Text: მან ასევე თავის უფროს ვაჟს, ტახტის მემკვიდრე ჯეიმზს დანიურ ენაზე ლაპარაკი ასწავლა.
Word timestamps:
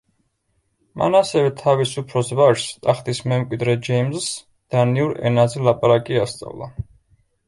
მან 0.99 1.15
ასევე 1.17 1.49
თავის 1.57 1.91
უფროს 2.01 2.31
ვაჟს, 2.39 2.63
ტახტის 2.85 3.21
მემკვიდრე 3.33 3.75
ჯეიმზს 3.89 4.31
დანიურ 4.77 5.13
ენაზე 5.31 5.63
ლაპარაკი 5.69 6.19
ასწავლა. 6.23 6.71